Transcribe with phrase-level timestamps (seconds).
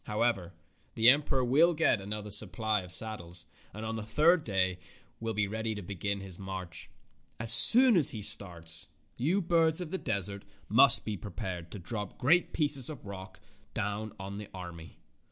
[0.05, 0.51] How ever,
[0.95, 4.79] the emperor will get another supply of saddles, and on the third day
[5.19, 6.89] will be ready to begin his march.
[7.39, 12.17] As soon as he starts, you birds of the desert must be prepared to drop
[12.17, 13.39] great pieces of rock
[13.75, 14.97] down on the army."